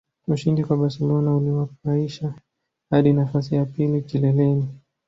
Ushindi 0.27 0.63
kwa 0.63 0.77
Barcelona 0.77 1.35
uliwapaisha 1.37 2.33
hadi 2.89 3.13
nafasi 3.13 3.55
ya 3.55 3.65
pili 3.65 4.01
kileleni 4.01 4.67